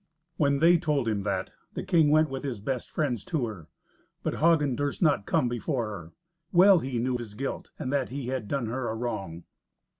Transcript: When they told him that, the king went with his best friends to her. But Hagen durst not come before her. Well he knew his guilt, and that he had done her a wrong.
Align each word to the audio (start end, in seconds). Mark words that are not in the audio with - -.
When 0.37 0.57
they 0.57 0.79
told 0.79 1.07
him 1.07 1.21
that, 1.25 1.51
the 1.75 1.83
king 1.83 2.09
went 2.09 2.27
with 2.27 2.43
his 2.43 2.57
best 2.57 2.89
friends 2.89 3.23
to 3.25 3.45
her. 3.45 3.67
But 4.23 4.37
Hagen 4.37 4.75
durst 4.75 4.99
not 4.99 5.27
come 5.27 5.47
before 5.47 5.85
her. 5.85 6.11
Well 6.51 6.79
he 6.79 6.97
knew 6.97 7.17
his 7.17 7.35
guilt, 7.35 7.69
and 7.77 7.93
that 7.93 8.09
he 8.09 8.29
had 8.29 8.47
done 8.47 8.65
her 8.65 8.87
a 8.89 8.95
wrong. 8.95 9.43